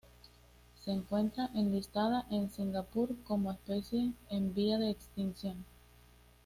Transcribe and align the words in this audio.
Se 0.83 0.91
encuentra 0.91 1.51
enlistada 1.53 2.25
en 2.31 2.49
Singapur 2.49 3.15
como 3.23 3.51
especie 3.51 4.13
en 4.31 4.51
vía 4.55 4.79
de 4.79 4.89
extinción. 4.89 5.63